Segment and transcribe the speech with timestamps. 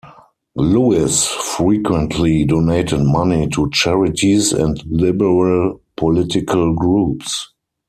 [0.55, 7.53] Lewis frequently donated money to charities and liberal political groups.